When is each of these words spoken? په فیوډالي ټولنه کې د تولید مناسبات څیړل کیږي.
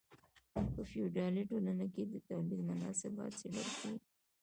په 0.73 0.81
فیوډالي 0.89 1.43
ټولنه 1.51 1.85
کې 1.93 2.03
د 2.07 2.13
تولید 2.29 2.61
مناسبات 2.69 3.31
څیړل 3.39 3.67
کیږي. 3.79 3.99